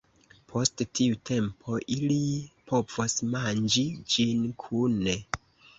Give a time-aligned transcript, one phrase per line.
[0.51, 2.17] Post tiu tempo, ili
[2.73, 5.21] povos manĝi ĝin kune.